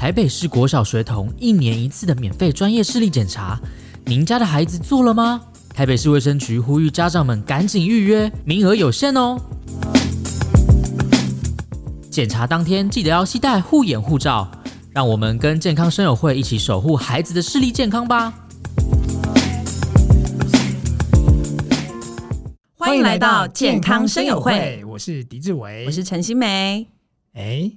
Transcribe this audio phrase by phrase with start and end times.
[0.00, 3.60] 台北市国小学童一年一次的免费专业视力检查，
[4.06, 5.42] 您家的孩子做了吗？
[5.74, 9.38] 台北市卫生局呼吁家长们赶紧预约，名额有限哦。
[12.10, 14.50] 检查当天记得要携带护眼护照，
[14.90, 18.32] 让我们跟健康生友会一起守护孩子的视力健康吧。
[22.74, 26.86] 欢迎来到健康生友会，我是狄志伟，我是陈心梅。
[27.34, 27.70] 哎。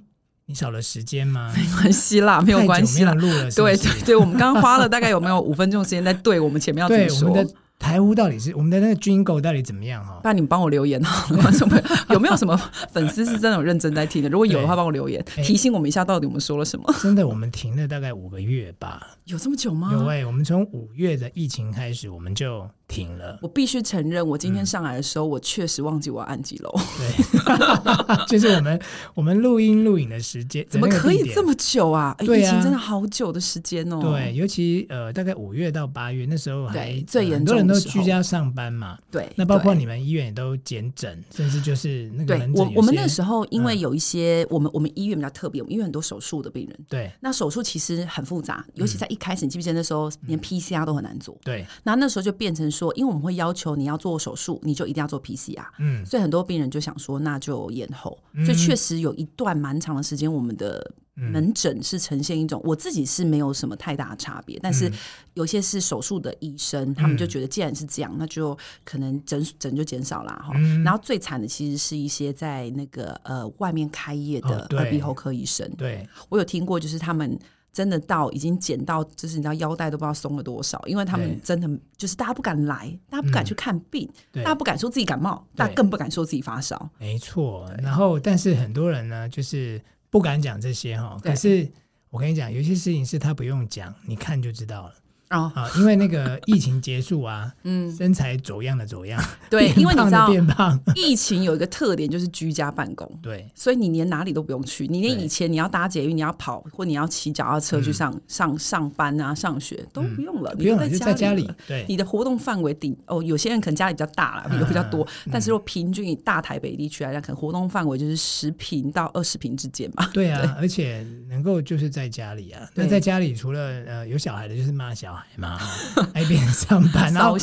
[0.46, 1.52] 你少了时间吗？
[1.56, 3.14] 没关系啦，没有关系啦。
[3.14, 7.54] 录了是是，对对对，我们刚刚花了大概有没有五分钟时间在对我们前面要怎么说？
[7.76, 10.20] 台呼到底是我们的那个 Jingle 到底怎么样哈？
[10.22, 12.58] 那你们帮我留言哈，观众朋友有没有什么
[12.92, 14.28] 粉丝是真的有认真在听的？
[14.28, 16.94] 如果有的话，帮我留言提醒我们一下，到底我们说了什么？
[17.02, 19.02] 真的，我们停了大概五个月吧？
[19.24, 19.90] 有这么久吗？
[19.92, 23.38] 有哎、欸，我们从五月的疫情开始，我们就停了。
[23.42, 26.70] 我必须承认，我今天上来的时候，嗯、我确实忘记我要按几楼。
[26.98, 28.80] 对， 就是我们
[29.14, 32.14] 我们录音录影的时间怎么可以这么久啊？
[32.18, 34.00] 对啊，疫情真的好久的时间哦。
[34.00, 38.98] 对，尤其呃，大概五月到八月那时候还最严重，很多人都居家上班嘛。
[39.10, 42.64] 对，那包括你们医院也都减诊，甚至就是那个门诊。
[42.66, 46.78] 我我们那时候因为有一些，我们我们医院比较特别，我们医院很多手术的病人。
[46.88, 51.36] 对，那手术其实很复杂，尤其在一开始，你记不记得那时候连 PCR 都很难做？
[51.44, 55.64] 对，然后那时候就变成说，因为我们会要求你要做手术，你就一定要做 PCR。
[55.78, 58.18] 嗯，所以很多病人就想说，那就延后。
[58.44, 60.92] 所以确实有一段蛮长的时间，我们的。
[61.16, 64.90] 门诊是呈现一种，我自己是没有什么太大的差别，但是
[65.34, 70.52] 有些是手术的医生，他们就觉得既然是这样，那就可能诊诊就减少了哈。
[70.84, 77.38] 然后最惨的其实是一些在那个呃外面开业的耳鼻喉科医生，对，我有听过，就是他们
[77.74, 86.88] 真的到已经减到，就是你知道腰带都不知道松了多少，因为他们真的就是大家不敢来，大家不敢去看病，大家不敢说自己感冒，大家更不敢说自己发烧。
[86.98, 89.78] 没错，然后但是很多人呢，就是。
[90.14, 91.68] 不敢讲这些哈，可是
[92.08, 94.94] 我跟你讲，有些事情是他不用讲，你看就知道了。
[95.42, 120.08] 啊、哦，因为那个疫情结束啊，嗯，身材走样的走样， 对，因为你知道变胖， 疫情有一个特点就是居家办公，对，所以你连哪里都不用去，你连以前你要搭捷运、你要跑或你要骑脚踏车去上、嗯、上上班啊、上学都不用了，嗯、你就在家里，在家里，对，你的活动范围顶哦，有些人可能家里比较大了，有比较多，嗯、但是如果平均以大台北地区来讲，可能活动范围就是十平到二十平之间嘛。
[120.12, 120.50] 对啊， 对。
[120.60, 125.23] 而且能够就是在家里啊，那在家里除了呃有小孩的，就是骂小孩。
[125.36, 125.58] 嘛，
[126.14, 127.36] 那边上班，然后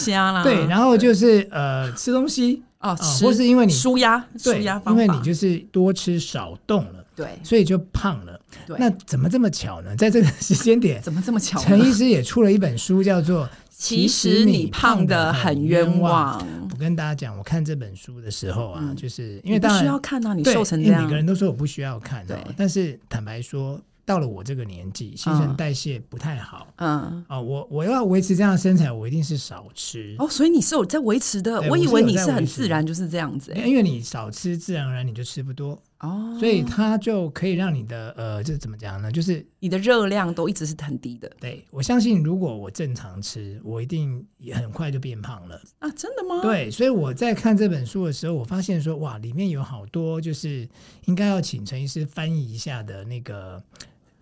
[0.44, 8.40] 对，然后就是呃吃东西哦，或是因为你舒压，对，因为你就是多吃少动了，对，所以就胖了。
[8.66, 9.96] 对，那怎么这么巧呢？
[9.96, 11.60] 在这个时间点，怎么这么巧？
[11.60, 16.40] 陈医师也出了一本书，叫做《其实你胖的很冤枉》。
[16.72, 23.80] 我跟大家讲，我看这本书的时候啊，就是因为不需要看啊，你瘦成这样，每个人都说我不需要看，对，但是坦白说。
[24.06, 26.68] 到了我这个年纪，新陈代谢不太好。
[26.78, 30.16] 嗯，啊，我我要维持这样的身材，我一定是少吃。
[30.20, 31.62] 哦，所以你是有在维持的。
[31.70, 33.54] 我以为你是很自然就是这样子。
[33.56, 35.82] 因为你少吃，自然而然你就吃不多。
[36.02, 39.12] 哦，所以它就可以让你的呃，这怎么讲呢？
[39.12, 41.32] 就是你的热量都一直是很低的。
[41.40, 45.62] 对，我相信，如果我正常吃，我一定也很快就变胖了。
[45.80, 46.42] 啊，真的吗？
[46.42, 50.68] 对，所以我在看这本书的时候，我发现说，哇，里面有好多就是
[51.06, 53.64] 应该要请陈医师翻译一下的那个。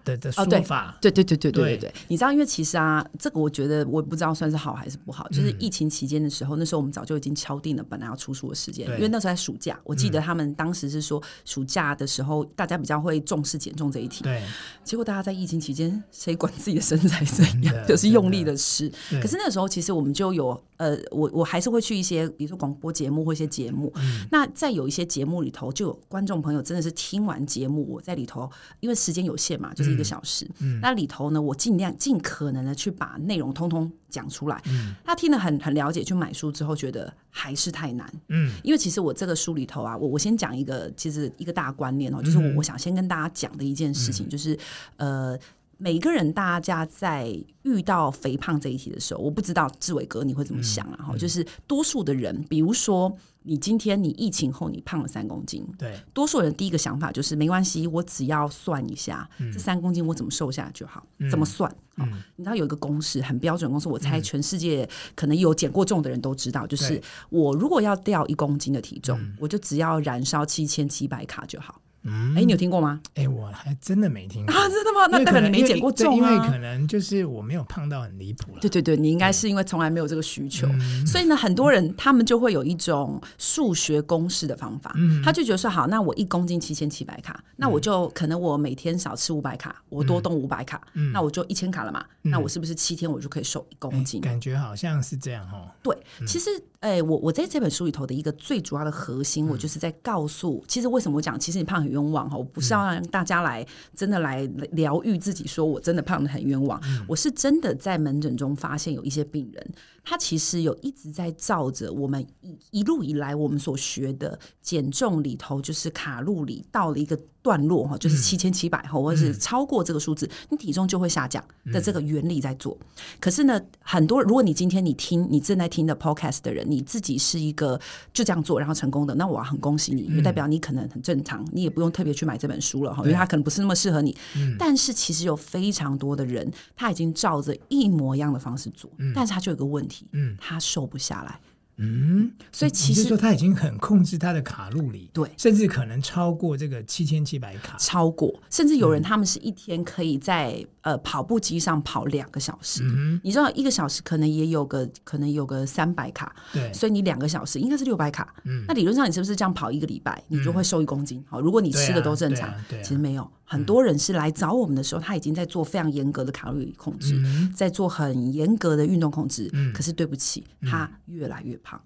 [0.10, 5.28] 的的说法，对对对对对对对，你知道，因为其实啊，这个我觉得我也不知道算是好还是不好。
[5.30, 14.24] 就是疫情期间的时候，那时候我们早就已经敲定了本来要出书的时间，因为那时候在暑假，我记得他们当时是说暑假的时候大家比较会重视减重这一题。
[14.24, 14.42] 对，
[14.84, 18.90] 结果大家在疫情期间谁管自己的身材怎样，就是用力的吃。
[19.22, 23.94] 可是那个时候其实我们就有呃，我我还是会去一些比如说广播节目或一些节目。
[24.32, 28.50] 那在有一些节目里头，就有观众朋友真的是听完节目，我在里头，
[28.80, 29.99] 因为时间有限嘛，就是。
[30.00, 34.62] 一个小时，嗯，那里头呢，我尽量尽可能的去把内容通通讲出来。
[34.68, 38.12] 嗯，他听得很很了解，去买书之后觉得还是太难。
[38.30, 44.58] 嗯，因为其实我这个书里头啊，我我先讲一个，其实一个大观念哦，就是我我想先跟大家讲的一件事情，就是
[44.98, 45.38] 呃。
[45.82, 47.34] 每个人，大家在
[47.64, 51.00] 遇到肥胖这一题的时候，我不知道志伟哥你会怎么想啊？
[51.08, 61.74] 哈、嗯，就是多数的人，比如说你今天你疫情后你胖了三公斤，对，多数人第一个想法就是没关系，我只要算一下、嗯、这三公斤我怎么瘦下来就好，嗯、怎么算？
[61.96, 71.82] 嗯、你知道有一个公式，很标准公式，我猜全世界可能有减过重的人都知道，就是我如果要掉一公斤的体重，嗯、我就只要燃烧七千七百卡就好。
[72.04, 73.02] 嗯，哎，你有听过吗？
[73.16, 75.08] 哎，我还真的没听过啊，真的吗？
[75.12, 76.16] 那代表你没减过重啊？
[76.16, 78.60] 因为可能就是我没有胖到很离谱了。
[78.62, 80.68] 对对对，你应该是因为从来没有这个需求，
[81.06, 84.94] 所以呢，很多人他们就会有一种数学公式的方法，
[85.24, 90.82] 他就觉得说，好，那我一公斤七千七百卡，那我就可能我每天少吃五百卡，我多动五百卡，
[91.14, 94.22] 那我就一千卡了嘛，那我是不是七天我就可以瘦一公斤？
[94.22, 95.70] 感觉好像是这样哦。
[95.84, 96.50] 对，其实，
[96.80, 101.90] 哎，我我在这本书里头的一个最主要的核心，我就是在告诉，其实为什么我讲，其实你胖很。
[101.90, 102.38] 冤枉哈！
[102.38, 103.66] 我不是要让大家来
[103.96, 106.80] 真的来疗愈自己，说我真的胖得很冤枉。
[106.84, 109.74] 嗯、我是真的在门诊中发现有一些病人，
[110.04, 117.20] 他其实有一直在照着我们一一路以来我们所学的减重里头，就是卡路里到了一个。
[117.42, 122.78] 段落哈，就是七千七百哈，或者是超过这个数字，嗯、你体重就会下降的这个原理在做。
[122.82, 122.88] 嗯、
[123.20, 127.80] 可是呢，很多如果你今天你听你正在听的 podcast 的人，你自己是一个
[128.14, 134.16] 就这样做然后成功的，那我很恭喜你，因为代表你可能很正常，你也不用特别去买这本书了哈，因为它可能不是那么适合你。
[134.36, 141.40] 嗯、但是其实有非常多的人，他已经照着一模一样的方式做，嗯、但是他就有个问题，嗯，他瘦不下来。
[141.82, 161.24] 嗯，所以其实说他已经很控制他的卡路里，对，甚至可能超过这个七千七百卡，超过，甚至有人他们是一天可以在呃跑步机上跑两个小时，嗯，你知道一个小时可能也有个可能有个三百卡，对，所以你两个小时应该是六百卡，嗯，那理论上你是不是这样跑一个礼拜，你就会瘦一公斤？
[161.28, 167.22] 好，如果你吃的都正常，其实没有，很多人是来找我们的时候，他已经在做非常严格的卡路里控制，
[167.56, 171.80] 在做很严格的运动控制，可是对不起，他越来越胖。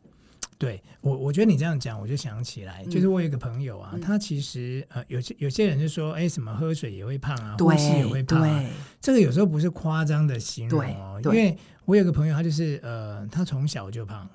[0.58, 8.70] 对我，我觉得你这样讲，我就想起来，就是我有一个朋友啊，嗯、他其实呃，有些有些人就说，哎，什么喝水也会胖啊，呼吸也会胖啊，对。
[9.02, 14.30] 这个有时候不是夸张的形容哦，因为我有个朋友，他就是呃，他从小就胖，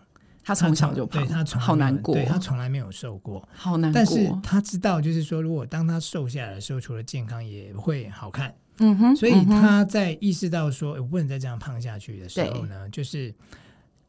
[0.45, 13.35] 他从小就胖，对他从好难过，对他从来没有瘦过，好难过，但是他知道，就是说，如果当他瘦下来的时候，除了健康，也会好看，嗯哼，所以他在意识到说，我不能再这样胖下去的时候呢，就是。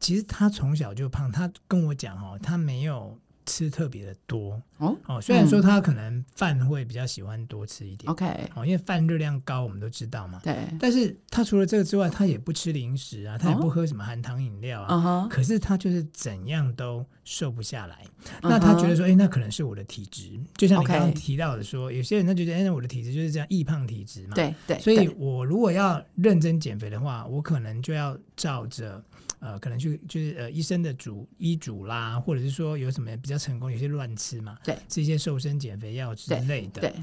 [0.00, 4.60] 其实他从小就胖，他跟我讲哦，他没有吃特别的多。
[4.78, 4.96] 哦？
[5.06, 8.50] 哦，虽然说他可能饭会比较喜欢多吃一点，OK。
[8.54, 10.56] 哦，因为饭热量高，我们都知道嘛，对。
[10.80, 18.06] 但是他除了这个之外，他也不吃零食啊，他也不喝什么含糖饮料啊，可是他就是怎样都瘦不下来。
[18.40, 24.78] 那他觉得说，哎，那可能是我的体质，就像你刚刚提到的说，有些人他觉得，哎，我的体质就是这样，易胖体质嘛，对对。
[24.78, 29.04] 所以我如果要认真减肥的话，我可能就要照着。
[29.40, 36.82] 呃，可能就就是呃，医生的主医嘱啦，或者是说有什么比较成功，有些乱吃嘛，对，这些瘦身减肥药之类的。
[36.82, 36.94] 对，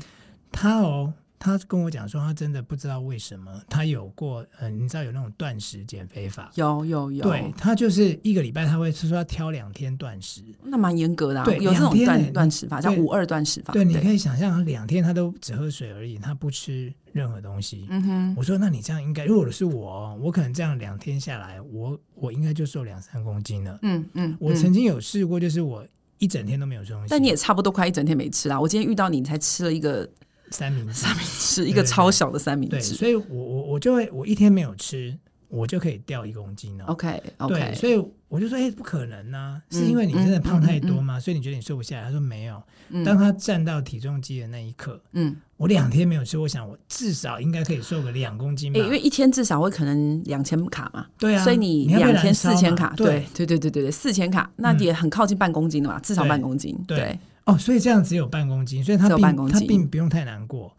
[0.51, 13.74] 他哦，他跟我讲说，他真的不知道为什么，他有过，呃，你知道有那种断食减肥法，有有有，对，他就是一个礼拜他会说要挑两天断食，那蛮严格的，对，有这种断断食法，叫五二断食法。
[13.74, 16.94] 对，你可以想象，两天他都只喝水而已，他不吃。
[17.13, 24.38] 任何东西，嗯哼，我说那你这样应该，如果是我，我可能这样两天下来，我我应该就瘦两三公斤了，嗯嗯。
[24.40, 25.83] 我曾经有试过，就是我
[26.19, 28.62] 一整天都没有吃东西，但你也差不多快一整天没吃啦。
[28.62, 30.07] 我今天遇到你，你才吃了一个
[30.52, 35.18] 三明治，三明治一个超小的三明治，所以我我我就会我一天没有吃。
[35.50, 36.84] 我就可以掉一公斤了。
[36.88, 37.96] OK，OK，对，所以
[38.28, 41.18] 我就说，哎，不可能呢，是因为你真的胖太多吗？
[41.18, 42.04] 所以你觉得你瘦不下来？
[42.04, 42.62] 他说没有。
[43.06, 48.80] 当他站到体重机的那一刻，嗯，我两天没有吃，我想我至少应该可以瘦个两公斤吧。
[48.82, 51.08] 因为一天至少会可能两千卡嘛。
[51.18, 51.42] 对啊。
[51.42, 56.78] 所以你两天四千卡，对，对，对，对，对，对，四千卡，那也很靠近半公斤的嘛，至少半公斤。
[56.86, 57.18] 对。
[57.48, 60.72] 哦，所以这样只有半公斤，所以他并他并不用太难过，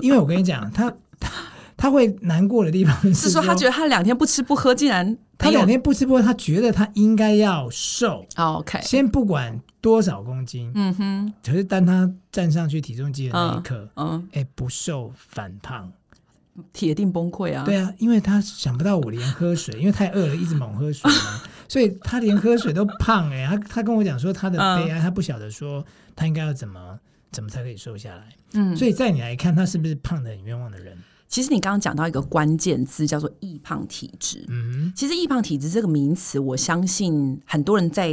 [0.00, 0.92] 因为我跟你讲，他。
[1.80, 8.26] 他会难过的地方是说，他觉得他两天不吃不喝，竟然他两天不吃不喝，他觉得他应该要瘦。
[8.34, 11.32] OK，先不管多少公斤，嗯哼。
[11.40, 15.92] 可是当他站上去体重机的那一刻，嗯，哎，不瘦反胖，
[16.72, 17.62] 铁定崩溃啊！
[17.64, 23.46] 对啊，因为他想不到我连喝水，因为太饿了，一直猛喝水嘛， 所以他连喝水都胖哎。
[23.46, 25.84] 他他跟我讲说他的悲哀，他不晓得说
[26.16, 26.98] 他应该要怎么
[27.30, 28.34] 怎么才可以瘦下来。
[28.54, 30.96] 嗯，所以在你来看，他是不是胖的很冤枉的人？
[31.28, 34.44] 其实你刚刚讲到一个关键字，叫做易胖体质。
[34.48, 38.08] 嗯，其实易胖体质这个名词，我相信很多人在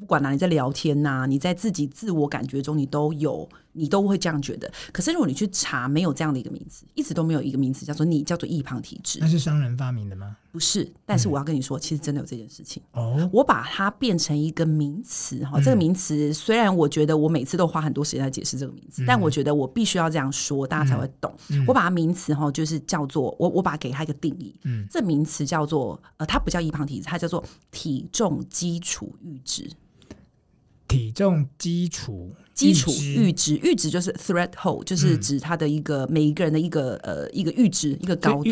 [0.00, 3.46] 不管哪里在聊天呐，你在自己自我感觉中，你都有。
[3.78, 9.18] 你都会这样觉得，可是如果你去查，没有这样的一个名词，一直都没有一个名词叫做你叫做易胖体质。
[9.20, 10.36] 那是商人发明的吗？
[10.50, 12.82] 不是，但是我要跟你说，嗯、其实真的有这件事情。
[12.92, 21.32] 哦，我把它变成一个名词哈，这个名词虽然我觉得我每次都花很多时间来解释这个名字，嗯、但我觉得我必须要这样说，大家才会懂。
[21.50, 24.54] 嗯、我把它名词哈，就是叫做我我把它给它一个定义。
[24.64, 29.70] 嗯，这名词叫做呃，它不叫易胖体质，它叫做体重基础阈值。
[30.88, 38.50] 体重基础基础阈值，阈值就是 threshold，就是指它的一个、嗯、每一个人的一个呃一个阈值一个高度。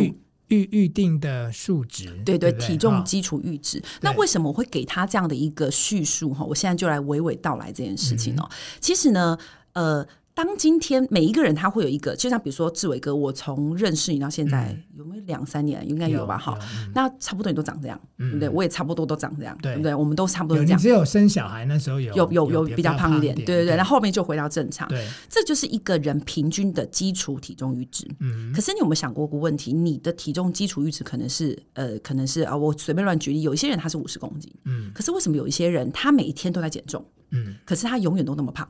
[0.48, 3.78] 预预定的数值，对对，对对体重基础阈值。
[3.78, 6.32] 哦、那为什么我会给他这样的一个叙述？
[6.32, 8.46] 哈，我现在就来娓娓道来这件事情哦。
[8.48, 9.36] 嗯、其实呢，
[9.72, 10.06] 呃。
[10.36, 15.82] 当今天每一个人他会有一个，就像比如说志伟哥，我从认识你到现在、嗯、有没有两三年？
[15.88, 16.36] 应该有吧？
[16.36, 16.58] 哈，
[16.94, 18.48] 那差不多你都长这样，嗯、对不对？
[18.50, 19.94] 我也差不多都长这样，对，不对？
[19.94, 20.78] 我们都差不多这样。
[20.78, 23.76] 只有生小孩那时候有有有有比较胖一点，对对对。
[23.76, 24.86] 那后，后面就回到正常。
[24.88, 28.06] 对，这就是一个人平均的基础体重阈值。
[28.20, 28.52] 嗯。
[28.52, 29.72] 可是你有没有想过个问题？
[29.72, 34.90] 你的体重基础阈值可能是呃，可能是啊，我随便乱举例，有一些人他是五十公斤，嗯。
[34.94, 38.68] 可是为什么有一些人他每一天都在减重，嗯，可是他永远都那么胖？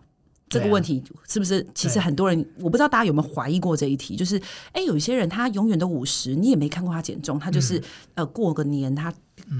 [0.48, 1.66] 这个问题是不是？
[1.74, 4.40] 其实很多人，我不知道大家有没有怀疑过这一题，就是，
[4.72, 7.82] 哎，有一些人他永远都五十，你也没看过他减重，他就是
[8.14, 9.12] 呃过个年他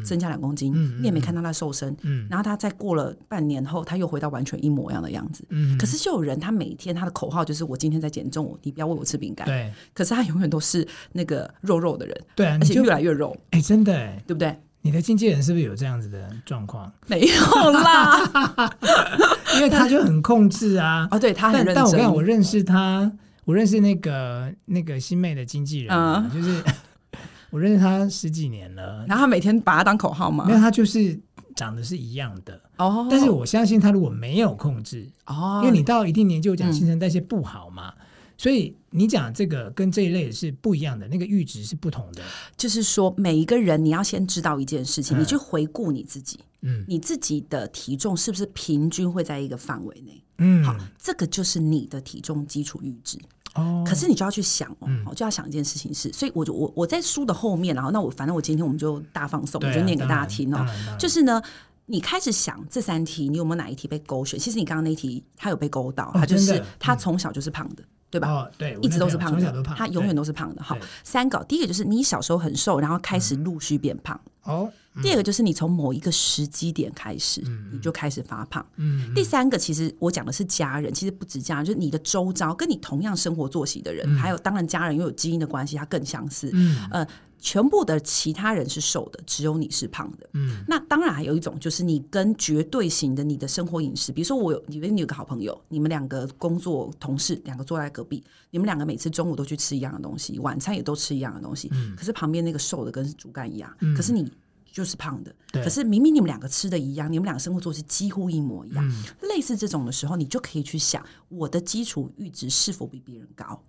[0.04, 1.94] 增加两公斤，你也没看到他瘦身，
[2.30, 5.44] 然后他再过了半年后他又回到完全一模一样的样子，
[5.78, 13.92] 可是就有人他每天他的口号就是我今天在减重，你不要喂我吃饼干，对，可是他永远都是那个肉肉的人，对，而且越来越肉，哎，真的，
[14.26, 14.56] 对不对？
[14.86, 16.90] 你的经纪人是不是有这样子的状况？
[17.08, 18.70] 没有啦，
[19.56, 21.08] 因为他就很控制啊。
[21.10, 21.74] 哦，对他很认真。
[21.74, 23.10] 但我跟你讲，我认识他，
[23.44, 26.62] 我认识那个那个新妹的经纪人，嗯、就是
[27.50, 29.04] 我认识他十几年了。
[29.08, 30.44] 然后他每天把他当口号吗？
[30.46, 31.18] 没有，他就是
[31.56, 32.60] 长得是一样的。
[32.76, 37.92] 哦，但是我相信他如果没有控制，哦，因为你到一定年纪，我讲新陈代谢不好嘛。
[37.98, 38.02] 嗯
[38.38, 42.22] 所以你讲这个跟这一类是不一样的，那个阈值是不同的。
[42.56, 50.22] 就是说，每一个人你要先知道一件事情，嗯、你去回顾你自己，嗯，你自己的体重是不是平均会在一个范围内？
[50.38, 53.18] 嗯，好，这个就是你的体重基础阈值。
[53.54, 60.66] 哦，可是你就要去想哦，嗯、就要想一件事情是，所以我就我我在书的后面，然后那我反正我今天我们就大放送，啊、我就念给大家听哦。
[60.98, 61.40] 就是呢，
[61.86, 64.38] 你开始想这三题，你有没有哪一题被勾选？
[64.38, 67.82] 其实你刚刚那题他有被勾到，他就是他从小就是胖的。
[68.16, 68.28] 对吧？
[68.28, 70.62] 哦、对，一直都是胖的，他永远都是胖的。
[70.62, 74.18] 好，三个，第一个就是你小时候很瘦，然后开始陆续变胖。
[74.44, 74.72] 哦、嗯，
[75.02, 78.64] 第二个就是你从某一个时机点开始，嗯、你就开始发胖。
[78.76, 86.50] 嗯，第三个其实我讲的是家人，其实不止家人，就是你的周遭跟你同样生活作息的人，嗯、还有当然家人又有基因的关系，它更相似。
[86.54, 87.06] 嗯，呃。
[87.38, 90.28] 全部的其他人是瘦的，只有你是胖的。
[90.32, 104.28] 嗯，那当然还有一种就是你跟绝对型的你的生活饮食，比如说我有，以为你有个好朋友，你们两个工作同事，两个坐在隔壁，你们两个每次中午都去吃一样的东西，晚餐也都吃一样的东西，嗯，可是旁边那个瘦的跟竹竿一样，嗯，可是你
[104.76, 113.64] 就是胖的，可是明明你们两个吃的一样，你们两个生活作息几乎一模一样，嗯，类似这种的时候，你就可以去想我的基础阈值是否比别人高。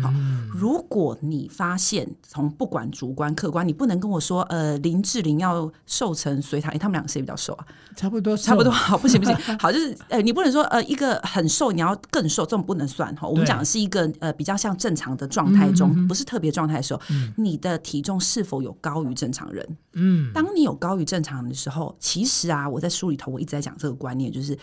[0.00, 0.12] 好，
[0.52, 7.66] 如果你发现从不管主观客观，你不能跟我说，呃，林志玲要瘦成隋棠，他们两个谁比较瘦啊？
[7.96, 8.70] 差不多，差不多。
[8.72, 13.26] 好，不行不行， 好，就是呃，你不能说呃，一个很瘦，你要更瘦，这种不能算哈。
[13.26, 17.02] 我们讲的是一个呃比较像正常的状态中，不是特别状态的时候，
[17.36, 19.76] 你的体重是否有高于正常人？
[19.94, 24.56] 嗯，当你有高于正常人的时候，其实啊，我在书里头我一直在讲这个观念，就是。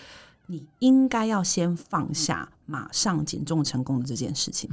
[0.51, 4.67] 你应该要先放下马上减重成功的这件事情，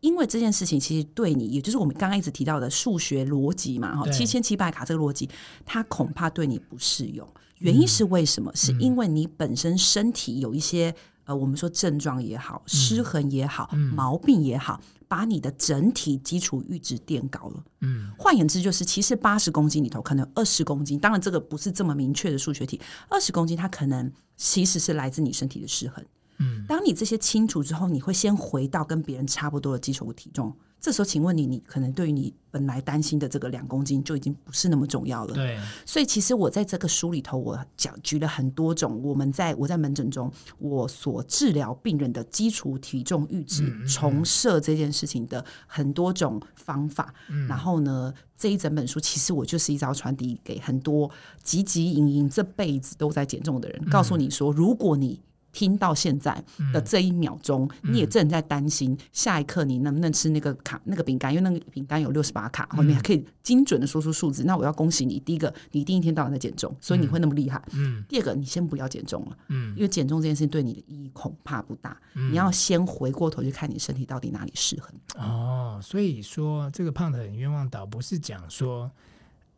[0.00, 5.30] 因为这件事情其实对你，也就是我们刚刚一直提到的数学逻辑嘛，哈，七千七百卡这个逻辑，
[5.64, 7.26] 它恐怕对你不适用。
[7.58, 8.50] 原因是为什么？
[8.56, 10.92] 是因为你本身身体有一些
[11.26, 14.80] 呃，我们说症状也好，失衡也好，毛病也好。
[15.10, 26.04] 把你的整体基础阈值垫高了，嗯，换言之就是，其实八十公斤里头可能二十公斤，当然这个不是这么明确的数学题，二十公斤它可能其实是来自你身体的失衡，
[26.38, 30.54] 嗯，当你这些清楚之后，你会先回到跟别人差不多的基础体重。
[30.80, 35.34] 这时候，请问你，你可能对于你本来担心的这个两公斤就已经不是那么重要了。
[35.34, 47.14] 对，所以其实我在这个书里头，我讲举了很多种我们在我在门诊中我所治疗病人的基础体重阈值重设这件事情的很多种方法。
[47.28, 51.10] 嗯、然后呢，这一整本书其实我就是一招传递给很多
[51.44, 55.20] 汲汲营营这辈子都在减重的人，告诉你说，如果你
[55.52, 56.42] 听到现在
[56.72, 64.44] 的这一秒钟，嗯、你也正在担心下一刻你能不能吃那个卡那个饼干，因为那个饼干有六十八卡，后面还可以精准的说出数字。
[64.44, 67.62] 那我要恭喜你，第一个，你一定一天到晚在减重，所以你会那么厉害。
[67.72, 68.04] 嗯。
[68.08, 71.96] 第二个，你先不要减重了，嗯，因为减重这件事情对你的意义恐怕不大。
[72.14, 74.92] 嗯、你要先回过头去看你身体到底哪里失衡。
[75.16, 78.90] 哦，所以说这个胖的很冤枉倒不是讲说。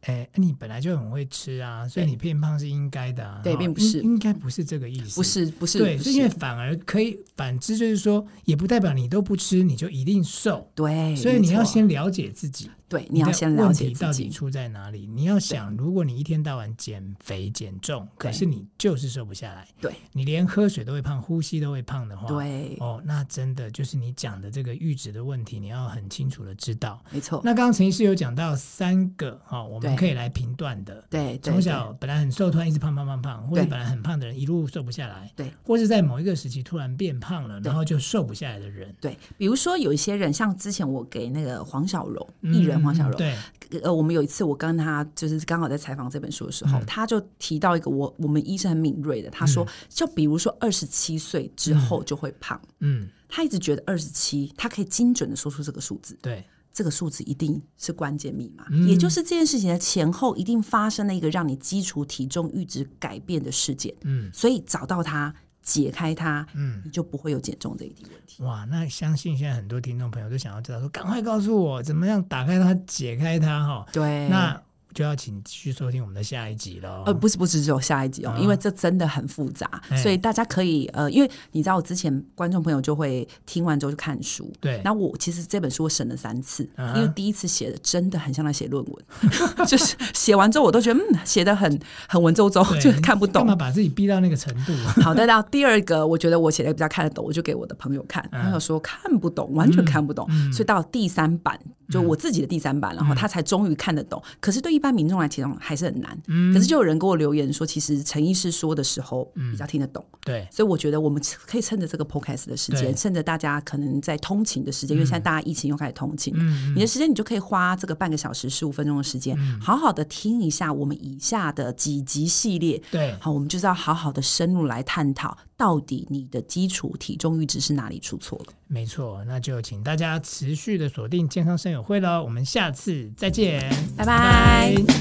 [0.03, 3.41] 哎，你本来就很会吃啊，所以你变胖是应该的啊。
[3.43, 5.15] 对，并不是，应该不是这个意思。
[5.15, 5.79] 不是，不是。
[5.79, 10.69] 对，是因为反而可以反之，就是说，也不代表你都不吃，你就一定瘦。
[10.75, 12.69] 对，所以你要先了解自己。
[12.93, 15.07] 对，你要先了解自己到底出在哪里。
[15.07, 27.03] 你要想，如果你一天到晚减肥减重，可是你就是瘦不下来，对，你连喝水都会胖，呼吸都会胖的话，对，哦，那真的就是你讲的这个阈值的问题，你要很清楚的知道。
[27.11, 27.41] 没错。
[27.43, 43.35] 那刚刚陈医师有讲到三个哈，我们可以来评断的，对，从小本来很瘦，突然一直胖胖胖胖，或者本来很胖的人一路瘦不下来，对，或是在某一个时期突然变胖了，然后就瘦不下来的人，对，比如说有一些人，像之前我给那个黄小柔艺人黄小柔，对。
[43.83, 65.35] 呃，我们有一次我跟他就是刚好在采访这本书的时候，嗯、他就提到一个我我们医生很敏锐的，他说，嗯、就比如说二十七岁之后就会胖，嗯，他一直觉得二十七，他可以精准的说出这个数字，对，这个数字一定是关键密码，嗯、也就是这件事情的前后一定发生了一个让你基础体重阈值改变的事件，嗯，所以找到他。
[65.63, 68.43] 解开它，嗯，你就不会有减重这一题问题。
[68.43, 73.87] 哇，那相信现在很多听众朋友都想要知道，说赶快告诉我怎么样打开它，解开它，哈。
[73.93, 74.61] 对，那。
[74.95, 77.03] 就要请继续收听我们的下一集了。
[77.07, 79.69] 呃，不是，不是只有下一集哦，因为这真的很复杂，
[80.03, 84.53] 所以大家可以呃，因为你知道，我之前观众朋友就会听完之后就看书。
[84.61, 84.81] 对。
[84.85, 89.05] 那我其实这本书我审了三次，因为第一次写的真的很像在写论文，
[89.67, 93.43] 就是写完之后我都觉得嗯，写的很很文绉绉，就看不懂。
[93.43, 94.73] 干嘛把自己逼到那个程度？
[95.03, 100.29] 好，再到第二个，我觉得我写的比较看得懂，我就给我的朋友看，朋友说看不懂，完全看不懂。
[100.53, 101.59] 所以到第三版，
[101.93, 104.21] 就我自己的第三版，然后他才终于看得懂。
[104.41, 128.47] 可是对一般民众来讲，还是很难，嗯、可是就有人给我留言说，其实陈医师说的时候比较听得懂，嗯、对，所以我觉得我们可以趁着这个 podcast 的时间，趁着大家可能在通勤的时间，嗯、因为现在大家疫情又开始通勤，嗯、你的时间你就可以花这个半个小时十五分钟的时间，嗯、好好的听一下我们以下的几集系列，对，好，我们就是要好好的深入来探讨，到底你的基础体重阈值是哪里出错了？
[128.67, 133.61] 没错，那就请大家持续的锁定健康生友会喽，我们下次再见，
[133.97, 134.75] 拜拜。
[134.75, 134.95] 拜拜。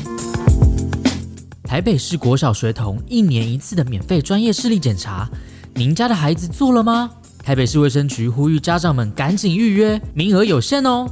[1.63, 5.27] 台北市国小学童一年一次的免费专业视力检查，
[5.73, 7.09] 您家的孩子做了吗？
[7.39, 11.09] 台北市卫生局呼吁家长们赶紧预约，名额有限哦。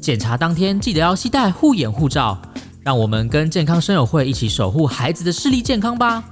[0.00, 2.42] 检查当天记得要携带护眼护照，
[2.80, 6.24] 让我们跟健康生友会一起守护孩子的视力健康吧。